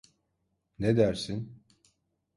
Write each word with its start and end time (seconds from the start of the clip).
Ne 0.79 0.97
dersin? 0.97 1.63